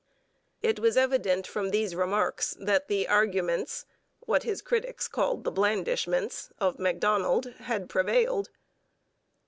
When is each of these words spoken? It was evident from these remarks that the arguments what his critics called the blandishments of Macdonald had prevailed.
It 0.63 0.79
was 0.79 0.97
evident 0.97 1.45
from 1.45 1.69
these 1.69 1.95
remarks 1.95 2.57
that 2.59 2.87
the 2.87 3.07
arguments 3.07 3.85
what 4.21 4.41
his 4.41 4.63
critics 4.63 5.07
called 5.07 5.43
the 5.43 5.51
blandishments 5.51 6.49
of 6.57 6.79
Macdonald 6.79 7.53
had 7.59 7.87
prevailed. 7.87 8.49